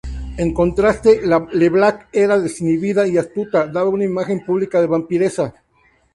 En 0.43 0.47
contraste, 0.59 1.11
Leblanc 1.59 2.05
era 2.21 2.39
desinhibida 2.39 3.07
y 3.07 3.19
astuta, 3.19 3.67
y 3.67 3.71
daba 3.71 3.89
una 3.91 4.03
imagen 4.03 4.43
pública 4.43 4.81
de 4.81 4.87
vampiresa. 4.87 5.53